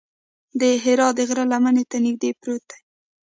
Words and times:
د 0.59 0.61
حرا 0.83 1.07
د 1.17 1.19
غره 1.27 1.45
لمنې 1.51 1.83
ته 1.91 1.97
نږدې 2.05 2.29
پروت 2.39 2.63
دی. 2.69 2.79